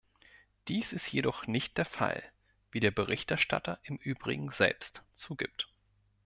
[0.67, 2.23] Dies ist jedoch nicht der Fall,
[2.71, 5.69] wie der Berichterstatter im übrigen selbst zugibt.